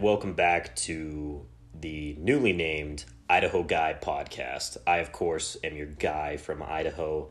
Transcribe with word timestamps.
welcome 0.00 0.32
back 0.32 0.74
to 0.74 1.44
the 1.78 2.16
newly 2.18 2.54
named 2.54 3.04
Idaho 3.28 3.62
Guy 3.62 3.94
podcast. 4.00 4.78
I, 4.86 4.98
of 4.98 5.12
course, 5.12 5.58
am 5.62 5.76
your 5.76 5.88
guy 5.88 6.38
from 6.38 6.62
Idaho, 6.62 7.28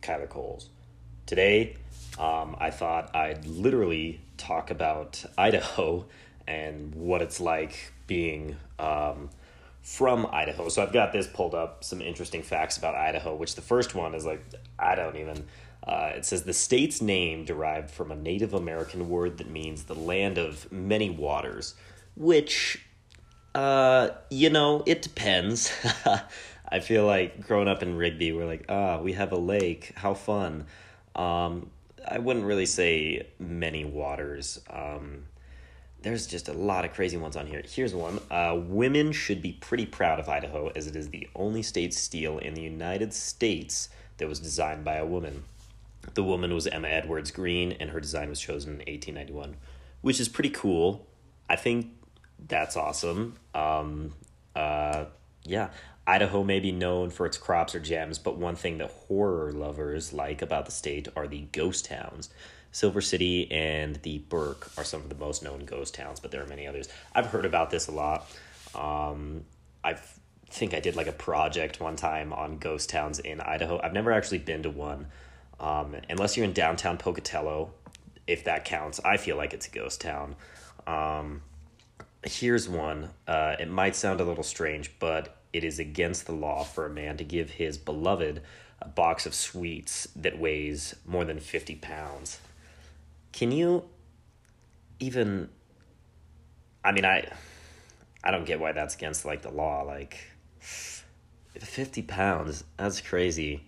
Kyler 0.00 0.28
Coles. 0.28 0.70
Today, 1.26 1.76
um, 2.18 2.56
I 2.58 2.70
thought 2.70 3.14
I'd 3.14 3.46
literally 3.46 4.22
talk 4.38 4.70
about 4.70 5.22
Idaho 5.36 6.06
and 6.48 6.94
what 6.94 7.20
it's 7.20 7.38
like 7.38 7.92
being 8.06 8.56
um, 8.78 9.28
from 9.82 10.26
Idaho. 10.32 10.70
So 10.70 10.82
I've 10.82 10.94
got 10.94 11.12
this 11.12 11.26
pulled 11.26 11.54
up, 11.54 11.84
some 11.84 12.00
interesting 12.00 12.42
facts 12.42 12.78
about 12.78 12.94
Idaho, 12.94 13.36
which 13.36 13.56
the 13.56 13.62
first 13.62 13.94
one 13.94 14.14
is 14.14 14.24
like, 14.24 14.42
I 14.78 14.94
don't 14.94 15.16
even. 15.16 15.46
Uh, 15.86 16.12
it 16.14 16.24
says 16.24 16.42
the 16.42 16.52
state's 16.52 17.00
name 17.00 17.44
derived 17.44 17.90
from 17.90 18.10
a 18.10 18.16
Native 18.16 18.52
American 18.52 19.08
word 19.08 19.38
that 19.38 19.48
means 19.48 19.84
the 19.84 19.94
land 19.94 20.38
of 20.38 20.70
many 20.70 21.08
waters, 21.08 21.74
which, 22.16 22.84
uh, 23.54 24.10
you 24.30 24.50
know, 24.50 24.82
it 24.86 25.02
depends. 25.02 25.72
I 26.68 26.80
feel 26.80 27.06
like 27.06 27.46
growing 27.46 27.66
up 27.66 27.82
in 27.82 27.96
Rigby, 27.96 28.32
we're 28.32 28.46
like, 28.46 28.66
ah, 28.68 29.00
we 29.00 29.14
have 29.14 29.32
a 29.32 29.38
lake, 29.38 29.92
how 29.96 30.14
fun. 30.14 30.66
Um, 31.16 31.70
I 32.06 32.18
wouldn't 32.18 32.44
really 32.44 32.66
say 32.66 33.26
many 33.38 33.84
waters. 33.84 34.60
Um, 34.70 35.24
there's 36.02 36.26
just 36.26 36.48
a 36.48 36.52
lot 36.52 36.84
of 36.84 36.92
crazy 36.92 37.16
ones 37.16 37.36
on 37.36 37.46
here. 37.46 37.62
Here's 37.66 37.94
one. 37.94 38.20
Uh, 38.30 38.58
women 38.58 39.12
should 39.12 39.42
be 39.42 39.52
pretty 39.52 39.86
proud 39.86 40.18
of 40.18 40.28
Idaho 40.28 40.68
as 40.74 40.86
it 40.86 40.96
is 40.96 41.08
the 41.10 41.28
only 41.34 41.62
state 41.62 41.92
steel 41.92 42.38
in 42.38 42.54
the 42.54 42.62
United 42.62 43.12
States 43.12 43.90
that 44.18 44.28
was 44.28 44.40
designed 44.40 44.84
by 44.84 44.96
a 44.96 45.04
woman. 45.04 45.42
The 46.14 46.24
woman 46.24 46.52
was 46.54 46.66
Emma 46.66 46.88
Edwards 46.88 47.30
Green, 47.30 47.72
and 47.72 47.90
her 47.90 48.00
design 48.00 48.28
was 48.28 48.40
chosen 48.40 48.72
in 48.72 48.78
1891, 48.78 49.56
which 50.00 50.20
is 50.20 50.28
pretty 50.28 50.50
cool. 50.50 51.06
I 51.48 51.56
think 51.56 51.92
that's 52.48 52.76
awesome. 52.76 53.36
Um, 53.54 54.14
uh, 54.56 55.06
yeah, 55.44 55.70
Idaho 56.06 56.42
may 56.42 56.60
be 56.60 56.72
known 56.72 57.10
for 57.10 57.26
its 57.26 57.38
crops 57.38 57.74
or 57.74 57.80
gems, 57.80 58.18
but 58.18 58.36
one 58.36 58.56
thing 58.56 58.78
that 58.78 58.90
horror 58.90 59.52
lovers 59.52 60.12
like 60.12 60.42
about 60.42 60.66
the 60.66 60.72
state 60.72 61.08
are 61.16 61.28
the 61.28 61.42
ghost 61.52 61.84
towns. 61.84 62.30
Silver 62.72 63.00
City 63.00 63.50
and 63.50 63.96
the 64.02 64.18
Burke 64.18 64.70
are 64.76 64.84
some 64.84 65.00
of 65.00 65.08
the 65.08 65.14
most 65.16 65.42
known 65.42 65.64
ghost 65.64 65.94
towns, 65.94 66.20
but 66.20 66.30
there 66.30 66.42
are 66.42 66.46
many 66.46 66.66
others. 66.66 66.88
I've 67.14 67.26
heard 67.26 67.44
about 67.44 67.70
this 67.70 67.88
a 67.88 67.92
lot. 67.92 68.30
Um, 68.74 69.44
I 69.82 69.96
think 70.50 70.74
I 70.74 70.80
did 70.80 70.96
like 70.96 71.06
a 71.06 71.12
project 71.12 71.80
one 71.80 71.96
time 71.96 72.32
on 72.32 72.58
ghost 72.58 72.90
towns 72.90 73.18
in 73.18 73.40
Idaho. 73.40 73.80
I've 73.82 73.92
never 73.92 74.12
actually 74.12 74.38
been 74.38 74.62
to 74.62 74.70
one. 74.70 75.06
Um, 75.60 75.94
unless 76.08 76.36
you're 76.36 76.44
in 76.44 76.52
downtown 76.52 76.96
Pocatello, 76.96 77.70
if 78.26 78.44
that 78.44 78.64
counts, 78.64 78.98
I 79.04 79.18
feel 79.18 79.36
like 79.36 79.52
it's 79.52 79.68
a 79.68 79.70
ghost 79.70 80.00
town. 80.00 80.34
Um, 80.86 81.42
here's 82.24 82.68
one. 82.68 83.10
Uh, 83.28 83.56
it 83.60 83.68
might 83.68 83.94
sound 83.94 84.20
a 84.20 84.24
little 84.24 84.42
strange, 84.42 84.98
but 84.98 85.36
it 85.52 85.62
is 85.62 85.78
against 85.78 86.26
the 86.26 86.32
law 86.32 86.64
for 86.64 86.86
a 86.86 86.90
man 86.90 87.16
to 87.18 87.24
give 87.24 87.50
his 87.50 87.76
beloved 87.76 88.42
a 88.80 88.88
box 88.88 89.26
of 89.26 89.34
sweets 89.34 90.08
that 90.16 90.38
weighs 90.38 90.94
more 91.04 91.24
than 91.24 91.38
50 91.38 91.76
pounds. 91.76 92.40
Can 93.32 93.52
you 93.52 93.84
even 94.98 95.48
I 96.84 96.92
mean 96.92 97.04
I 97.04 97.30
I 98.24 98.30
don't 98.30 98.44
get 98.44 98.60
why 98.60 98.72
that's 98.72 98.94
against 98.94 99.24
like 99.24 99.42
the 99.42 99.50
law 99.50 99.82
like 99.82 100.18
50 100.60 102.02
pounds 102.02 102.64
that's 102.76 103.00
crazy 103.00 103.62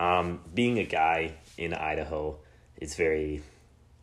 um, 0.00 0.40
being 0.54 0.78
a 0.78 0.84
guy 0.84 1.34
in 1.58 1.74
Idaho, 1.74 2.38
it's 2.76 2.94
very 2.94 3.42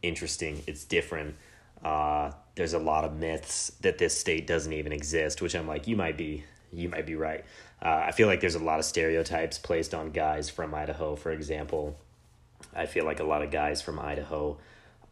interesting. 0.02 0.62
It's 0.68 0.84
different. 0.86 1.36
Uh, 1.84 2.32
there's 2.56 2.74
a 2.74 2.80
lot 2.80 3.06
of 3.06 3.14
myths 3.14 3.72
that 3.82 3.98
this 3.98 4.18
state 4.18 4.48
doesn't 4.48 4.74
even 4.74 4.92
exist, 4.92 5.42
which 5.42 5.56
I'm 5.56 5.68
like, 5.68 5.88
you 5.88 5.96
might 5.96 6.18
be, 6.18 6.44
you 6.72 6.90
might 6.90 7.06
be 7.06 7.16
right. 7.16 7.44
Uh, 7.82 8.04
I 8.08 8.12
feel 8.12 8.28
like 8.28 8.42
there's 8.42 8.56
a 8.56 8.64
lot 8.64 8.80
of 8.80 8.86
stereotypes 8.86 9.58
placed 9.58 9.94
on 9.94 10.12
guys 10.12 10.50
from 10.50 10.76
Idaho. 10.76 11.16
For 11.16 11.32
example, 11.32 11.98
I 12.76 12.86
feel 12.86 13.06
like 13.06 13.20
a 13.20 13.24
lot 13.24 13.42
of 13.42 13.52
guys 13.52 13.82
from 13.82 14.00
Idaho 14.00 14.58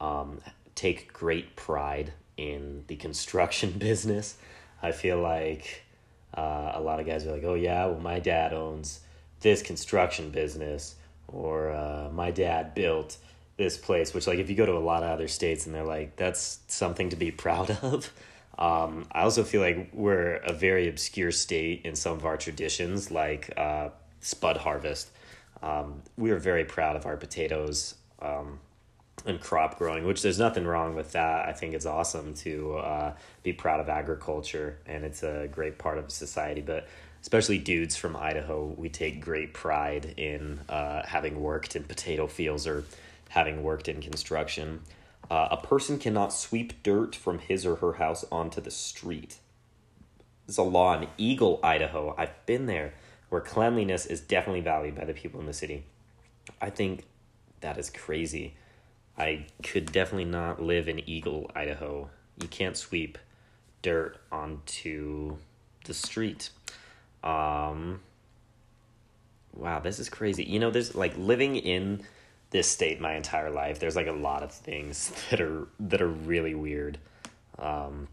um, 0.02 0.42
take 0.76 1.14
great 1.14 1.56
pride 1.56 2.14
in 2.36 2.84
the 2.88 2.96
construction 2.96 3.72
business. 3.78 4.38
I 4.82 4.92
feel 4.92 5.20
like 5.20 5.84
uh, 6.34 6.72
a 6.76 6.82
lot 6.82 7.00
of 7.00 7.06
guys 7.06 7.26
are 7.26 7.32
like, 7.32 7.44
oh 7.44 7.56
yeah, 7.56 7.86
well 7.86 8.00
my 8.00 8.20
dad 8.20 8.54
owns 8.54 9.00
this 9.42 9.62
construction 9.62 10.30
business 10.30 10.96
or 11.28 11.72
uh, 11.72 12.10
my 12.12 12.32
dad 12.32 12.74
built 12.74 13.18
this 13.58 13.78
place 13.78 14.14
which 14.14 14.28
like 14.28 14.40
if 14.40 14.50
you 14.50 14.56
go 14.56 14.66
to 14.66 14.74
a 14.74 14.80
lot 14.80 15.04
of 15.04 15.10
other 15.10 15.28
states 15.28 15.66
and 15.66 15.74
they're 15.74 15.84
like 15.84 16.16
that's 16.16 16.60
something 16.68 17.10
to 17.10 17.16
be 17.16 17.32
proud 17.46 17.72
of 17.82 18.12
um, 18.58 19.06
i 19.12 19.22
also 19.22 19.44
feel 19.44 19.62
like 19.62 19.90
we're 19.94 20.36
a 20.36 20.54
very 20.54 20.88
obscure 20.88 21.32
state 21.32 21.82
in 21.84 21.96
some 21.96 22.14
of 22.14 22.26
our 22.26 22.38
traditions 22.38 23.12
like 23.12 23.52
uh, 23.58 23.90
spud 24.28 24.58
harvest. 24.58 25.10
Um, 25.62 26.02
we 26.18 26.32
are 26.32 26.38
very 26.38 26.66
proud 26.66 26.96
of 26.96 27.06
our 27.06 27.18
potatoes 27.18 27.96
um, 28.22 28.60
and 29.26 29.42
crop 29.42 29.80
growing 29.80 30.06
which 30.06 30.22
there's 30.22 30.38
nothing 30.38 30.66
wrong 30.66 30.96
with 30.96 31.14
that. 31.14 31.48
I 31.48 31.54
think 31.54 31.74
it's 31.74 31.86
awesome 31.86 32.34
to 32.36 32.78
uh, 32.78 33.14
be 33.44 33.54
proud 33.54 33.80
of 33.80 33.90
agriculture 33.90 34.80
and 34.86 35.04
it's 35.04 35.24
a 35.24 35.48
great 35.52 35.78
part 35.78 35.98
of 35.98 36.12
society 36.12 36.62
but 36.62 36.88
especially 37.28 37.58
dudes 37.58 37.98
from 37.98 38.16
Idaho, 38.16 38.74
we 38.78 38.88
take 38.88 39.20
great 39.20 39.54
pride 39.54 40.14
in 40.16 40.62
uh, 40.70 41.06
having 41.06 41.42
worked 41.42 41.76
in 41.76 41.84
potato 41.84 42.26
fields 42.26 42.66
or 42.66 42.86
having 43.28 43.64
worked 43.64 43.90
in 43.90 44.00
construction. 44.00 44.80
Uh, 45.30 45.50
a 45.52 45.58
person 45.58 46.00
cannot 46.00 46.32
sweep 46.32 46.82
dirt 46.84 47.14
from 47.14 47.40
his 47.40 47.66
or 47.66 47.76
her 47.76 47.92
house 47.92 48.24
onto 48.32 48.62
the 48.62 48.72
street. 48.72 49.40
There's 50.46 50.58
a 50.58 50.64
law 50.64 50.98
in 50.98 51.10
Eagle, 51.18 51.60
Idaho. 51.62 52.16
I've 52.18 52.46
been 52.46 52.66
there 52.66 52.94
where 53.28 53.42
cleanliness 53.42 54.06
is 54.06 54.22
definitely 54.22 54.62
valued 54.62 54.96
by 54.96 55.04
the 55.04 55.14
people 55.14 55.42
in 55.42 55.48
the 55.48 55.54
city. 55.54 55.84
I 56.62 56.70
think 56.70 57.04
that 57.60 57.78
is 57.78 57.90
crazy. 57.90 58.54
I 59.18 59.48
could 59.64 59.92
definitely 59.92 60.32
not 60.32 60.62
live 60.64 60.88
in 60.88 61.02
Eagle, 61.10 61.52
Idaho. 61.54 62.10
You 62.42 62.48
can't 62.48 62.78
sweep 62.78 63.18
dirt 63.82 64.18
onto 64.32 65.36
the 65.84 65.94
street. 65.94 66.52
Um, 67.24 68.02
wow, 69.54 69.80
this 69.80 70.00
is 70.00 70.10
crazy. 70.10 70.44
You 70.44 70.60
know, 70.60 70.72
there's 70.72 70.96
like 70.96 71.18
living 71.18 71.56
in 71.56 72.04
this 72.52 72.68
state 72.68 73.02
my 73.02 73.16
entire 73.16 73.50
life. 73.50 73.80
There's 73.80 73.96
like 73.96 74.08
a 74.08 74.12
lot 74.14 74.44
of 74.44 74.52
things 74.52 75.12
that 75.30 75.42
are 75.42 75.68
that 75.80 76.02
are 76.02 76.08
really 76.08 76.56
weird. 76.56 76.98
Um, 77.60 78.08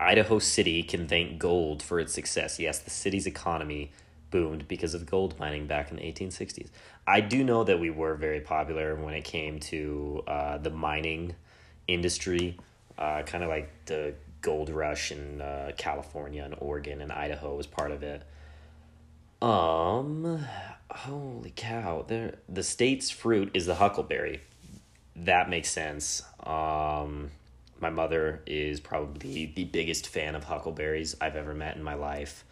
Idaho 0.00 0.38
City 0.38 0.82
can 0.82 1.06
thank 1.06 1.38
gold 1.38 1.82
for 1.82 2.00
its 2.00 2.12
success. 2.12 2.58
Yes, 2.58 2.80
the 2.80 2.90
city's 2.90 3.26
economy 3.26 3.92
boomed 4.30 4.66
because 4.66 4.94
of 4.94 5.06
gold 5.06 5.38
mining 5.38 5.66
back 5.66 5.90
in 5.90 5.96
the 5.96 6.02
1860s. 6.02 6.68
I 7.06 7.20
do 7.20 7.44
know 7.44 7.62
that 7.64 7.78
we 7.78 7.90
were 7.90 8.14
very 8.14 8.40
popular 8.40 8.96
when 8.96 9.14
it 9.14 9.22
came 9.22 9.60
to 9.60 10.24
uh, 10.26 10.58
the 10.58 10.70
mining 10.70 11.36
industry, 11.86 12.58
uh, 12.98 13.22
kind 13.22 13.44
of 13.44 13.50
like 13.50 13.70
the 13.86 14.14
gold 14.44 14.68
rush 14.68 15.10
in 15.10 15.40
uh, 15.40 15.72
California 15.76 16.44
and 16.44 16.54
Oregon 16.58 17.00
and 17.00 17.10
Idaho 17.10 17.56
was 17.56 17.66
part 17.66 17.90
of 17.90 18.02
it. 18.02 18.22
Um, 19.42 20.44
holy 20.90 21.52
cow! 21.56 22.04
There, 22.06 22.36
the 22.48 22.62
state's 22.62 23.10
fruit 23.10 23.50
is 23.54 23.66
the 23.66 23.74
huckleberry. 23.74 24.42
That 25.16 25.48
makes 25.48 25.70
sense. 25.70 26.22
Um, 26.44 27.30
my 27.80 27.90
mother 27.90 28.42
is 28.46 28.80
probably 28.80 29.52
the 29.56 29.64
biggest 29.64 30.08
fan 30.08 30.34
of 30.34 30.44
huckleberries 30.44 31.16
I've 31.20 31.36
ever 31.36 31.54
met 31.54 31.76
in 31.76 31.82
my 31.82 31.94
life. 31.94 32.44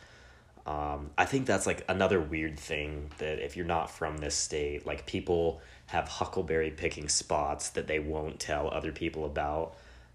Um, 0.64 1.10
I 1.18 1.26
think 1.26 1.46
that's 1.46 1.66
like 1.66 1.84
another 1.88 2.20
weird 2.20 2.58
thing 2.58 3.10
that 3.18 3.44
if 3.44 3.56
you're 3.56 3.66
not 3.66 3.90
from 3.90 4.16
this 4.16 4.34
state, 4.34 4.86
like 4.86 5.06
people 5.06 5.60
have 5.86 6.08
huckleberry 6.08 6.70
picking 6.70 7.08
spots 7.08 7.70
that 7.70 7.86
they 7.86 7.98
won't 7.98 8.40
tell 8.40 8.70
other 8.70 8.92
people 8.92 9.24
about 9.24 9.74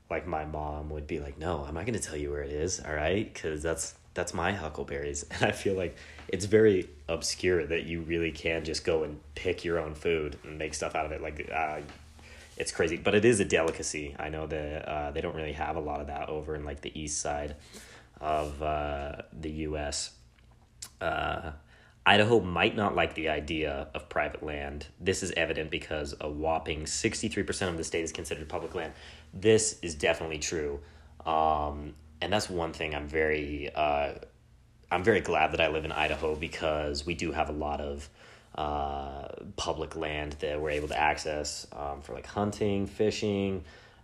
like 0.09 0.27
my 0.27 0.45
mom 0.45 0.89
would 0.89 1.07
be 1.07 1.19
like, 1.19 1.38
"No, 1.38 1.63
I'm 1.68 1.74
not 1.74 1.86
going 1.86 2.00
to 2.00 2.06
tell 2.06 2.18
you 2.18 2.31
where 2.31 2.44
it 2.44 2.51
is, 2.51 2.80
all 2.80 2.94
right? 2.94 3.33
Cuz 3.33 3.62
that's 3.63 3.95
that's 4.13 4.33
my 4.33 4.51
huckleberries." 4.54 5.25
And 5.31 5.44
I 5.44 5.51
feel 5.51 5.75
like 5.75 5.95
it's 6.27 6.45
very 6.45 6.89
obscure 7.07 7.65
that 7.65 7.83
you 7.83 8.01
really 8.01 8.31
can 8.31 8.63
just 8.63 8.83
go 8.86 9.04
and 9.04 9.19
pick 9.36 9.63
your 9.63 9.80
own 9.80 9.95
food 9.95 10.38
and 10.44 10.57
make 10.57 10.74
stuff 10.74 10.95
out 10.95 11.06
of 11.06 11.12
it 11.12 11.21
like 11.21 11.50
uh, 11.54 11.80
it's 12.57 12.71
crazy, 12.71 12.98
but 12.98 13.13
it 13.13 13.24
is 13.24 13.39
a 13.39 13.45
delicacy. 13.45 14.15
I 14.19 14.30
know 14.30 14.48
that 14.48 14.88
uh, 14.88 15.12
they 15.12 15.21
don't 15.21 15.36
really 15.36 15.54
have 15.54 15.75
a 15.75 15.80
lot 15.80 16.01
of 16.01 16.07
that 16.07 16.30
over 16.30 16.56
in 16.56 16.65
like 16.65 16.81
the 16.81 17.00
east 17.00 17.21
side 17.21 17.56
of 18.19 18.62
uh, 18.63 19.21
the 19.31 19.51
U.S. 19.51 20.12
Uh, 21.00 21.51
Idaho 22.06 22.39
might 22.39 22.75
not 22.75 22.95
like 22.95 23.13
the 23.13 23.30
idea 23.30 23.89
of 23.94 24.09
private 24.09 24.42
land. 24.42 24.88
This 25.00 25.21
is 25.21 25.31
evident 25.36 25.69
because 25.69 26.15
a 26.21 26.30
whopping 26.30 26.86
63% 26.86 27.68
of 27.68 27.77
the 27.77 27.83
state 27.83 28.04
is 28.04 28.12
considered 28.12 28.48
public 28.48 28.74
land. 28.74 28.94
This 29.33 29.79
is 29.81 29.95
definitely 29.95 30.39
true. 30.39 30.79
Um, 31.25 31.94
and 32.21 32.31
that's 32.31 32.50
one 32.50 32.74
thing 32.74 32.95
I'm 32.95 33.07
very 33.07 33.69
uh, 33.74 34.13
I'm 34.89 35.03
very 35.03 35.19
glad 35.19 35.51
that 35.51 35.62
I 35.62 35.68
live 35.68 35.85
in 35.85 35.91
Idaho 35.91 36.35
because 36.35 37.06
we 37.06 37.13
do 37.13 37.31
have 37.31 37.50
a 37.50 37.53
lot 37.53 37.81
of 37.81 38.09
uh, 38.56 39.27
public 39.56 39.95
land 39.95 40.35
that 40.39 40.59
we're 40.59 40.71
able 40.71 40.88
to 40.88 40.97
access 40.97 41.68
um, 41.74 42.01
for 42.01 42.13
like 42.13 42.25
hunting, 42.25 42.88
fishing, 42.88 43.63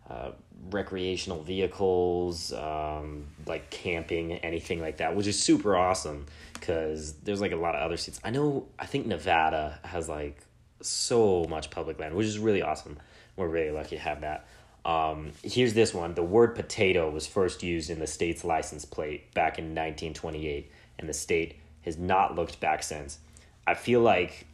uh, 0.09 0.31
recreational 0.69 1.41
vehicles, 1.41 2.53
um, 2.53 3.25
like 3.47 3.69
camping, 3.69 4.33
anything 4.33 4.81
like 4.81 4.97
that, 4.97 5.15
which 5.15 5.27
is 5.27 5.41
super 5.41 5.75
awesome 5.75 6.25
because 6.53 7.13
there's 7.23 7.41
like 7.41 7.51
a 7.51 7.57
lot 7.57 7.75
of 7.75 7.81
other 7.81 7.97
states. 7.97 8.19
I 8.23 8.29
know, 8.29 8.67
I 8.77 8.85
think 8.85 9.05
Nevada 9.05 9.79
has 9.83 10.09
like 10.09 10.37
so 10.81 11.45
much 11.49 11.69
public 11.69 11.99
land, 11.99 12.13
which 12.13 12.27
is 12.27 12.39
really 12.39 12.61
awesome. 12.61 12.99
We're 13.35 13.47
really 13.47 13.71
lucky 13.71 13.95
to 13.95 14.01
have 14.01 14.21
that. 14.21 14.45
Um, 14.85 15.31
here's 15.43 15.73
this 15.73 15.93
one. 15.93 16.13
The 16.13 16.23
word 16.23 16.55
potato 16.55 17.09
was 17.09 17.25
first 17.25 17.63
used 17.63 17.89
in 17.89 17.99
the 17.99 18.07
state's 18.07 18.43
license 18.43 18.85
plate 18.85 19.33
back 19.33 19.57
in 19.57 19.65
1928, 19.65 20.69
and 20.99 21.07
the 21.07 21.13
state 21.13 21.55
has 21.83 21.97
not 21.97 22.35
looked 22.35 22.59
back 22.59 22.83
since. 22.83 23.19
I 23.65 23.75
feel 23.75 24.01
like 24.01 24.45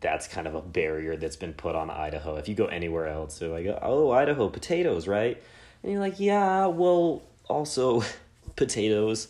that's 0.00 0.26
kind 0.26 0.46
of 0.46 0.54
a 0.54 0.60
barrier 0.60 1.16
that's 1.16 1.36
been 1.36 1.52
put 1.52 1.74
on 1.74 1.90
Idaho. 1.90 2.36
If 2.36 2.48
you 2.48 2.54
go 2.54 2.66
anywhere 2.66 3.06
else, 3.06 3.38
they're 3.38 3.48
like, 3.48 3.66
oh, 3.82 4.10
Idaho, 4.10 4.48
potatoes, 4.48 5.06
right? 5.06 5.40
And 5.82 5.92
you're 5.92 6.00
like, 6.00 6.18
yeah, 6.18 6.66
well, 6.66 7.22
also 7.48 8.02
potatoes. 8.56 9.28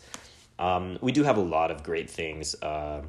Um, 0.57 0.97
we 1.01 1.11
do 1.11 1.23
have 1.23 1.37
a 1.37 1.41
lot 1.41 1.71
of 1.71 1.83
great 1.83 2.09
things 2.09 2.55
uh, 2.61 3.01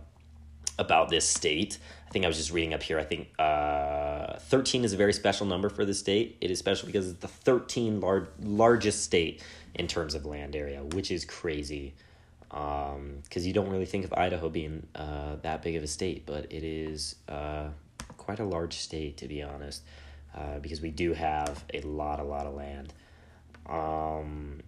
about 0.79 1.09
this 1.09 1.29
state. 1.29 1.79
I 2.13 2.15
think 2.15 2.27
I 2.27 2.29
was 2.29 2.37
just 2.37 2.53
reading 2.53 2.75
up 2.75 2.83
here. 2.83 2.99
I 2.99 3.05
think 3.05 3.29
uh, 3.39 4.37
13 4.39 4.85
is 4.85 4.93
a 4.93 4.99
very 4.99 5.15
special 5.15 5.47
number 5.47 5.71
for 5.71 5.87
the 5.87 5.95
state. 5.95 6.37
It 6.43 6.51
is 6.51 6.59
special 6.59 6.85
because 6.85 7.09
it's 7.09 7.21
the 7.21 7.29
13 7.29 8.03
lar- 8.03 8.29
largest 8.43 9.03
state 9.03 9.43
in 9.75 9.87
terms 9.87 10.15
of 10.15 10.27
land 10.27 10.55
area, 10.55 10.85
which 10.85 11.11
is 11.11 11.25
crazy 11.25 11.95
because 12.51 12.97
um, 12.97 13.43
you 13.43 13.55
don't 13.55 13.71
really 13.71 13.87
think 13.87 14.05
of 14.05 14.13
Idaho 14.13 14.51
being 14.51 14.87
uh, 14.95 15.37
that 15.41 15.63
big 15.63 15.75
of 15.75 15.83
a 15.83 15.87
state, 15.87 16.27
but 16.27 16.53
it 16.53 16.63
is 16.65 17.17
uh, 17.31 17.69
quite 18.19 18.41
a 18.41 18.45
large 18.45 18.75
state 18.75 19.17
to 19.17 19.27
be 19.27 19.43
honest, 19.43 19.83
uh, 20.37 20.59
because 20.59 20.83
we 20.83 20.91
do 20.91 21.15
have 21.15 21.65
a 21.73 21.81
lot, 21.81 22.21
a 22.21 22.25
lot 22.25 22.45
of 22.45 22.53
land. 22.53 22.93
Um, 23.67 24.61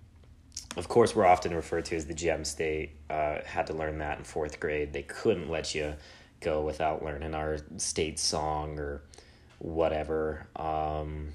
of 0.79 0.88
course, 0.88 1.14
we're 1.14 1.26
often 1.26 1.55
referred 1.55 1.85
to 1.85 1.96
as 1.96 2.06
the 2.06 2.14
gem 2.14 2.43
state. 2.46 2.93
Uh, 3.11 3.41
had 3.44 3.67
to 3.67 3.75
learn 3.75 3.99
that 3.99 4.17
in 4.17 4.25
fourth 4.25 4.61
grade. 4.61 4.94
They 4.94 5.02
couldn't 5.02 5.50
let 5.50 5.75
you 5.75 5.93
go 6.44 6.62
without 6.62 7.02
learning 7.02 7.35
our 7.35 7.58
state 7.79 8.19
song 8.19 8.79
or 8.79 9.02
whatever. 9.58 10.46
Um, 10.55 11.32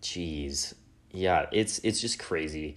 geez, 0.00 0.74
yeah, 1.12 1.46
it's 1.52 1.80
it's 1.80 2.00
just 2.00 2.18
crazy 2.18 2.76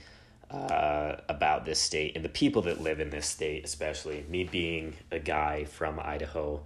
uh, 0.50 1.18
about 1.30 1.66
this 1.66 1.80
state 1.80 2.16
and 2.16 2.26
the 2.26 2.30
people 2.30 2.64
that 2.64 2.82
live 2.82 3.00
in 3.00 3.10
this 3.10 3.28
state, 3.28 3.64
especially 3.64 4.26
me 4.30 4.44
being 4.44 4.96
a 5.12 5.20
guy 5.20 5.66
from 5.66 6.00
Idaho. 6.00 6.64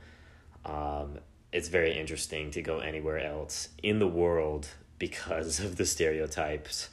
Um, 0.65 1.19
it's 1.53 1.69
very 1.69 1.97
interesting 1.97 2.51
to 2.51 2.61
go 2.61 2.79
anywhere 2.79 3.19
else 3.19 3.69
in 3.81 3.99
the 3.99 4.07
world 4.07 4.67
because 4.99 5.59
of 5.63 5.77
the 5.77 5.85
stereotypes 5.85 6.89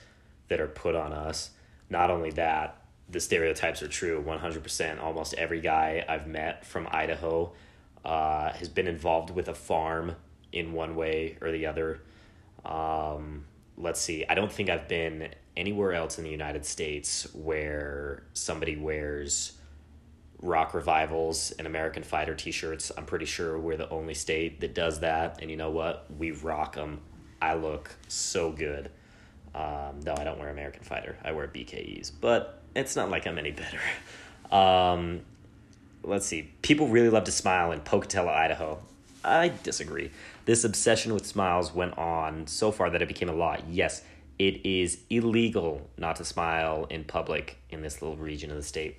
that 0.48 0.60
are 0.60 0.68
put 0.68 0.94
on 0.94 1.12
us. 1.12 1.50
Not 1.90 2.10
only 2.10 2.30
that, 2.32 2.83
the 3.08 3.20
stereotypes 3.20 3.82
are 3.82 3.88
true 3.88 4.22
100%. 4.26 5.00
Almost 5.00 5.34
every 5.34 5.60
guy 5.60 6.04
I've 6.08 6.26
met 6.26 6.64
from 6.64 6.88
Idaho 6.90 7.52
uh, 8.04 8.52
has 8.52 8.68
been 8.68 8.86
involved 8.86 9.30
with 9.30 9.48
a 9.48 9.54
farm 9.54 10.16
in 10.52 10.72
one 10.72 10.96
way 10.96 11.36
or 11.40 11.50
the 11.52 11.66
other. 11.66 12.00
Um, 12.64 13.44
let's 13.76 14.00
see, 14.00 14.24
I 14.28 14.34
don't 14.34 14.52
think 14.52 14.70
I've 14.70 14.88
been 14.88 15.28
anywhere 15.56 15.92
else 15.92 16.18
in 16.18 16.24
the 16.24 16.30
United 16.30 16.64
States 16.64 17.28
where 17.34 18.24
somebody 18.32 18.76
wears 18.76 19.52
rock 20.40 20.74
revivals 20.74 21.52
and 21.52 21.66
American 21.66 22.02
Fighter 22.02 22.34
t-shirts. 22.34 22.92
I'm 22.96 23.06
pretty 23.06 23.24
sure 23.24 23.58
we're 23.58 23.76
the 23.76 23.88
only 23.90 24.14
state 24.14 24.60
that 24.60 24.74
does 24.74 25.00
that. 25.00 25.38
And 25.40 25.50
you 25.50 25.56
know 25.56 25.70
what? 25.70 26.06
We 26.18 26.32
rock 26.32 26.74
them. 26.74 27.00
I 27.40 27.54
look 27.54 27.90
so 28.08 28.50
good. 28.50 28.90
Um, 29.54 30.00
no, 30.04 30.14
I 30.16 30.24
don't 30.24 30.38
wear 30.38 30.50
American 30.50 30.82
Fighter. 30.82 31.16
I 31.24 31.32
wear 31.32 31.46
BKEs, 31.46 32.10
but 32.20 32.63
it's 32.74 32.96
not 32.96 33.10
like 33.10 33.26
I'm 33.26 33.38
any 33.38 33.52
better. 33.52 33.80
Um, 34.50 35.20
let's 36.02 36.26
see. 36.26 36.50
People 36.62 36.88
really 36.88 37.10
love 37.10 37.24
to 37.24 37.32
smile 37.32 37.72
in 37.72 37.80
Pocatello, 37.80 38.30
Idaho. 38.30 38.78
I 39.24 39.52
disagree. 39.62 40.10
This 40.44 40.64
obsession 40.64 41.14
with 41.14 41.26
smiles 41.26 41.74
went 41.74 41.96
on 41.96 42.46
so 42.46 42.70
far 42.70 42.90
that 42.90 43.00
it 43.00 43.08
became 43.08 43.28
a 43.28 43.34
law. 43.34 43.56
Yes, 43.70 44.02
it 44.38 44.66
is 44.66 44.98
illegal 45.08 45.88
not 45.96 46.16
to 46.16 46.24
smile 46.24 46.86
in 46.90 47.04
public 47.04 47.56
in 47.70 47.82
this 47.82 48.02
little 48.02 48.16
region 48.16 48.50
of 48.50 48.56
the 48.56 48.62
state. 48.62 48.96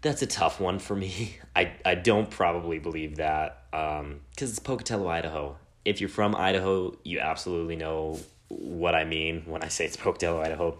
That's 0.00 0.22
a 0.22 0.26
tough 0.26 0.60
one 0.60 0.78
for 0.78 0.96
me. 0.96 1.36
I, 1.56 1.72
I 1.84 1.94
don't 1.94 2.30
probably 2.30 2.78
believe 2.78 3.16
that 3.16 3.64
because 3.70 4.00
um, 4.00 4.20
it's 4.40 4.58
Pocatello, 4.58 5.08
Idaho. 5.08 5.56
If 5.84 6.00
you're 6.00 6.10
from 6.10 6.34
Idaho, 6.34 6.96
you 7.04 7.20
absolutely 7.20 7.76
know 7.76 8.18
what 8.48 8.94
I 8.94 9.04
mean 9.04 9.42
when 9.46 9.62
I 9.62 9.68
say 9.68 9.84
it's 9.84 9.96
Pocatello, 9.96 10.40
Idaho. 10.40 10.78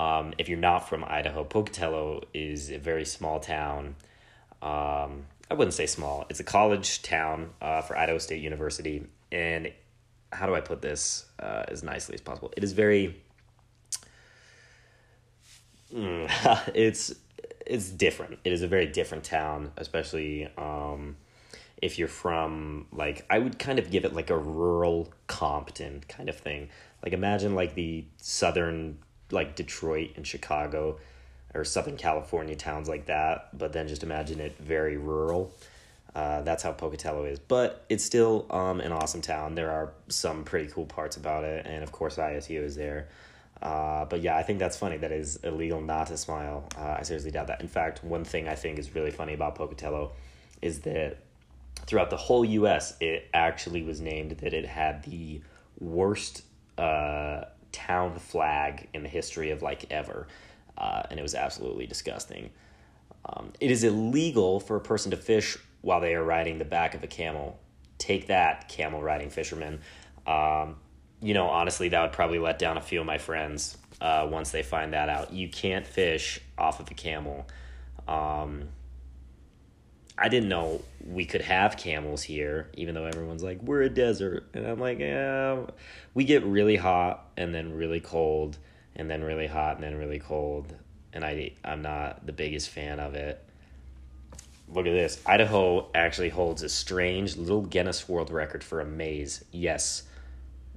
Um, 0.00 0.32
if 0.38 0.48
you're 0.48 0.56
not 0.56 0.88
from 0.88 1.04
Idaho, 1.04 1.44
Pocatello 1.44 2.22
is 2.32 2.70
a 2.70 2.78
very 2.78 3.04
small 3.04 3.38
town. 3.38 3.96
Um, 4.62 5.26
I 5.50 5.54
wouldn't 5.54 5.74
say 5.74 5.84
small. 5.84 6.24
It's 6.30 6.40
a 6.40 6.44
college 6.44 7.02
town 7.02 7.50
uh, 7.60 7.82
for 7.82 7.98
Idaho 7.98 8.16
State 8.16 8.40
University, 8.40 9.04
and 9.30 9.70
how 10.32 10.46
do 10.46 10.54
I 10.54 10.62
put 10.62 10.80
this 10.80 11.26
uh, 11.38 11.64
as 11.68 11.82
nicely 11.82 12.14
as 12.14 12.22
possible? 12.22 12.50
It 12.56 12.64
is 12.64 12.72
very. 12.72 13.20
Mm, 15.94 16.30
it's 16.74 17.14
it's 17.66 17.90
different. 17.90 18.38
It 18.42 18.54
is 18.54 18.62
a 18.62 18.68
very 18.68 18.86
different 18.86 19.24
town, 19.24 19.70
especially 19.76 20.48
um, 20.56 21.18
if 21.82 21.98
you're 21.98 22.08
from 22.08 22.86
like 22.90 23.26
I 23.28 23.38
would 23.38 23.58
kind 23.58 23.78
of 23.78 23.90
give 23.90 24.06
it 24.06 24.14
like 24.14 24.30
a 24.30 24.38
rural 24.38 25.12
Compton 25.26 26.02
kind 26.08 26.30
of 26.30 26.38
thing. 26.38 26.70
Like 27.04 27.12
imagine 27.12 27.54
like 27.54 27.74
the 27.74 28.06
southern 28.16 28.96
like 29.32 29.56
Detroit 29.56 30.10
and 30.16 30.26
Chicago 30.26 30.98
or 31.54 31.64
Southern 31.64 31.96
California 31.96 32.54
towns 32.54 32.88
like 32.88 33.06
that, 33.06 33.56
but 33.56 33.72
then 33.72 33.88
just 33.88 34.02
imagine 34.02 34.40
it 34.40 34.56
very 34.58 34.96
rural. 34.96 35.52
Uh, 36.14 36.42
that's 36.42 36.62
how 36.62 36.72
Pocatello 36.72 37.24
is, 37.24 37.38
but 37.38 37.84
it's 37.88 38.04
still 38.04 38.46
um, 38.50 38.80
an 38.80 38.92
awesome 38.92 39.20
town. 39.20 39.54
There 39.54 39.70
are 39.70 39.92
some 40.08 40.44
pretty 40.44 40.68
cool 40.70 40.86
parts 40.86 41.16
about 41.16 41.44
it, 41.44 41.66
and 41.66 41.82
of 41.84 41.92
course 41.92 42.16
ISU 42.16 42.62
is 42.62 42.74
there. 42.76 43.08
Uh, 43.62 44.06
but 44.06 44.20
yeah, 44.20 44.36
I 44.36 44.42
think 44.42 44.58
that's 44.58 44.76
funny. 44.76 44.96
That 44.96 45.12
is 45.12 45.36
illegal 45.44 45.80
not 45.80 46.08
to 46.08 46.16
smile. 46.16 46.66
Uh, 46.76 46.96
I 46.98 47.02
seriously 47.02 47.30
doubt 47.30 47.48
that. 47.48 47.60
In 47.60 47.68
fact, 47.68 48.02
one 48.02 48.24
thing 48.24 48.48
I 48.48 48.54
think 48.54 48.78
is 48.78 48.94
really 48.94 49.10
funny 49.10 49.34
about 49.34 49.54
Pocatello 49.54 50.12
is 50.62 50.80
that 50.80 51.18
throughout 51.86 52.10
the 52.10 52.16
whole 52.16 52.44
U.S., 52.44 52.96
it 53.00 53.28
actually 53.34 53.82
was 53.82 54.00
named 54.00 54.32
that 54.38 54.54
it 54.54 54.66
had 54.66 55.02
the 55.04 55.42
worst 55.78 56.42
uh, 56.78 57.44
town 57.72 58.18
flag 58.18 58.88
in 58.94 59.02
the 59.02 59.08
history 59.08 59.50
of 59.50 59.62
like 59.62 59.90
ever, 59.90 60.26
uh, 60.78 61.02
and 61.10 61.18
it 61.18 61.22
was 61.22 61.34
absolutely 61.34 61.86
disgusting. 61.86 62.50
Um, 63.26 63.52
it 63.60 63.70
is 63.70 63.84
illegal 63.84 64.60
for 64.60 64.76
a 64.76 64.80
person 64.80 65.10
to 65.10 65.16
fish 65.16 65.56
while 65.82 66.00
they 66.00 66.14
are 66.14 66.24
riding 66.24 66.58
the 66.58 66.64
back 66.64 66.94
of 66.94 67.02
a 67.02 67.06
camel. 67.06 67.58
Take 67.98 68.28
that, 68.28 68.68
camel 68.68 69.02
riding 69.02 69.30
fishermen. 69.30 69.80
Um, 70.26 70.76
you 71.20 71.34
know, 71.34 71.48
honestly, 71.48 71.88
that 71.90 72.00
would 72.00 72.12
probably 72.12 72.38
let 72.38 72.58
down 72.58 72.76
a 72.76 72.80
few 72.80 73.00
of 73.00 73.06
my 73.06 73.18
friends 73.18 73.76
uh, 74.00 74.26
once 74.30 74.50
they 74.50 74.62
find 74.62 74.92
that 74.94 75.08
out. 75.08 75.32
You 75.32 75.48
can't 75.48 75.86
fish 75.86 76.40
off 76.56 76.80
of 76.80 76.90
a 76.90 76.94
camel. 76.94 77.46
Um, 78.08 78.68
I 80.16 80.28
didn't 80.28 80.48
know 80.48 80.82
we 81.12 81.24
could 81.24 81.42
have 81.42 81.76
camels 81.76 82.22
here, 82.22 82.70
even 82.74 82.94
though 82.94 83.04
everyone's 83.04 83.42
like, 83.42 83.62
we're 83.62 83.82
a 83.82 83.90
desert. 83.90 84.46
And 84.54 84.66
I'm 84.66 84.78
like, 84.78 84.98
yeah, 84.98 85.66
we 86.14 86.24
get 86.24 86.44
really 86.44 86.76
hot 86.76 87.28
and 87.36 87.54
then 87.54 87.74
really 87.74 88.00
cold 88.00 88.58
and 88.96 89.10
then 89.10 89.22
really 89.22 89.46
hot 89.46 89.76
and 89.76 89.84
then 89.84 89.96
really 89.96 90.18
cold. 90.18 90.74
And 91.12 91.24
I, 91.24 91.52
I'm 91.64 91.82
not 91.82 92.26
the 92.26 92.32
biggest 92.32 92.70
fan 92.70 93.00
of 93.00 93.14
it 93.14 93.44
look 94.72 94.86
at 94.86 94.92
this. 94.92 95.20
Idaho 95.26 95.88
actually 95.94 96.28
holds 96.28 96.62
a 96.62 96.68
strange 96.68 97.36
little 97.36 97.62
Guinness 97.62 98.08
World 98.08 98.30
Record 98.30 98.62
for 98.62 98.80
a 98.80 98.84
maze. 98.84 99.44
Yes, 99.50 100.04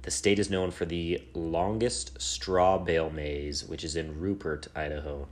the 0.02 0.10
state 0.10 0.38
is 0.38 0.50
known 0.50 0.70
for 0.70 0.84
the 0.84 1.22
longest 1.34 2.20
straw 2.20 2.78
bale 2.78 3.10
maze, 3.10 3.64
which 3.64 3.84
is 3.84 3.96
in 3.96 4.20
Rupert, 4.20 4.68
Idaho. 4.74 5.28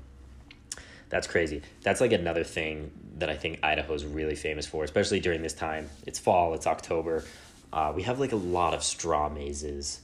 That's 1.12 1.26
crazy. 1.26 1.60
That's 1.82 2.00
like 2.00 2.12
another 2.12 2.42
thing 2.42 2.90
that 3.18 3.28
I 3.28 3.36
think 3.36 3.60
Idaho 3.62 3.92
is 3.92 4.04
really 4.04 4.34
famous 4.34 4.66
for, 4.66 4.82
especially 4.82 5.20
during 5.20 5.42
this 5.42 5.52
time. 5.52 5.90
It's 6.06 6.18
fall, 6.18 6.54
it's 6.54 6.66
October. 6.66 7.22
Uh, 7.70 7.92
we 7.94 8.02
have 8.02 8.18
like 8.18 8.32
a 8.32 8.36
lot 8.36 8.72
of 8.72 8.82
straw 8.82 9.28
mazes 9.28 10.00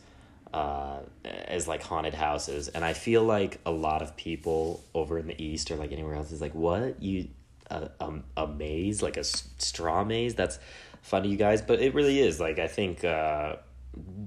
uh, 0.52 0.98
as 1.24 1.66
like 1.66 1.82
haunted 1.82 2.14
houses, 2.14 2.68
and 2.68 2.84
I 2.84 2.92
feel 2.92 3.24
like 3.24 3.58
a 3.64 3.70
lot 3.70 4.02
of 4.02 4.16
people 4.16 4.84
over 4.94 5.18
in 5.18 5.26
the 5.26 5.42
east 5.42 5.70
or 5.70 5.76
like 5.76 5.92
anywhere 5.92 6.14
else 6.14 6.30
is 6.30 6.42
like, 6.42 6.54
"What 6.54 7.02
you 7.02 7.28
a, 7.70 7.90
a, 8.00 8.42
a 8.44 8.46
maze, 8.46 9.02
like 9.02 9.16
a 9.16 9.24
straw 9.24 10.04
maze. 10.04 10.34
That's 10.34 10.58
fun 11.02 11.22
to 11.22 11.28
you 11.28 11.36
guys, 11.36 11.62
but 11.62 11.80
it 11.80 11.94
really 11.94 12.20
is. 12.20 12.40
Like, 12.40 12.58
I 12.58 12.68
think 12.68 13.04
uh, 13.04 13.56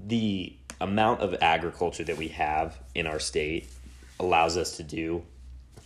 the 0.06 0.54
amount 0.80 1.20
of 1.20 1.34
agriculture 1.40 2.04
that 2.04 2.16
we 2.16 2.28
have 2.28 2.78
in 2.94 3.06
our 3.06 3.20
state 3.20 3.70
allows 4.18 4.56
us 4.56 4.76
to 4.78 4.82
do 4.82 5.24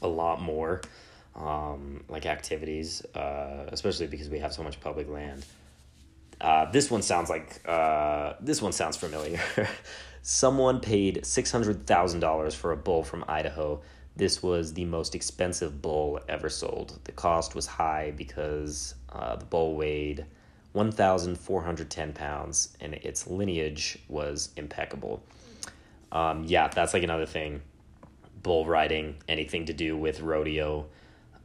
a 0.06 0.08
lot 0.08 0.40
more 0.40 0.80
um, 1.34 2.04
like 2.08 2.26
activities, 2.26 3.04
uh, 3.14 3.66
especially 3.68 4.06
because 4.06 4.28
we 4.28 4.38
have 4.38 4.52
so 4.52 4.62
much 4.62 4.80
public 4.80 5.08
land. 5.08 5.44
Uh, 6.40 6.70
this 6.70 6.90
one 6.90 7.02
sounds 7.02 7.30
like 7.30 7.60
uh, 7.68 8.34
this 8.40 8.62
one 8.62 8.72
sounds 8.72 8.96
familiar. 8.96 9.40
Someone 10.22 10.80
paid 10.80 11.24
six 11.24 11.50
hundred 11.50 11.86
thousand 11.86 12.20
dollars 12.20 12.54
for 12.54 12.72
a 12.72 12.76
bull 12.76 13.02
from 13.02 13.24
Idaho. 13.28 13.80
This 14.16 14.42
was 14.42 14.72
the 14.72 14.86
most 14.86 15.14
expensive 15.14 15.82
bull 15.82 16.20
ever 16.28 16.48
sold. 16.48 16.98
The 17.04 17.12
cost 17.12 17.54
was 17.54 17.66
high 17.66 18.14
because 18.16 18.94
uh, 19.10 19.36
the 19.36 19.44
bull 19.44 19.76
weighed 19.76 20.24
1,410 20.72 22.12
pounds 22.12 22.76
and 22.80 22.94
its 22.94 23.26
lineage 23.26 23.98
was 24.08 24.50
impeccable. 24.56 25.22
Um, 26.12 26.44
yeah, 26.44 26.68
that's 26.68 26.94
like 26.94 27.02
another 27.02 27.26
thing. 27.26 27.62
Bull 28.46 28.64
riding, 28.64 29.16
anything 29.26 29.64
to 29.64 29.72
do 29.72 29.96
with 29.96 30.20
rodeo. 30.20 30.86